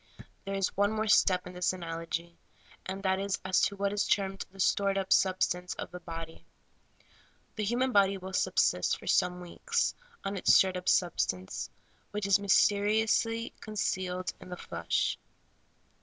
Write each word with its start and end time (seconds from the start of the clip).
There 0.45 0.55
is 0.55 0.75
one 0.75 0.93
more 0.93 1.07
step 1.07 1.45
in 1.45 1.53
this 1.53 1.73
analogy, 1.73 2.35
and 2.87 3.03
that 3.03 3.19
is 3.19 3.37
as 3.45 3.61
to 3.61 3.75
what 3.75 3.93
is 3.93 4.07
termed 4.07 4.43
the 4.49 4.59
stored 4.59 4.97
up 4.97 5.13
substance 5.13 5.75
of 5.75 5.91
the 5.91 5.99
body. 5.99 6.43
The 7.55 7.63
human 7.65 7.91
body 7.91 8.17
will 8.17 8.33
subsist 8.33 8.97
for 8.97 9.05
some 9.05 9.41
weeks 9.41 9.93
on 10.23 10.37
its 10.37 10.55
stored 10.55 10.75
up 10.75 10.89
substance, 10.89 11.69
which 12.09 12.25
is 12.25 12.39
mysteriously 12.39 13.53
con 13.61 13.75
cealed 13.75 14.33
in 14.41 14.49
the 14.49 14.57
flesh. 14.57 15.19